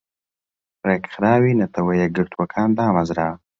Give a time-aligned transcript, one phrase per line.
[0.87, 3.29] رێکخراوی نەتەوە یەکگرتوەکان دامەزرا